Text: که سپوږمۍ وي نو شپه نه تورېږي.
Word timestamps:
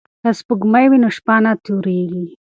که 0.21 0.29
سپوږمۍ 0.39 0.85
وي 0.87 0.97
نو 1.03 1.09
شپه 1.17 1.35
نه 1.43 1.51
تورېږي. 1.63 2.25